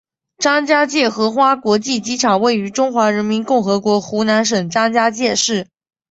[0.39, 5.67] 张家界荷花国际机场位于中华人民共和国湖南省张家界市。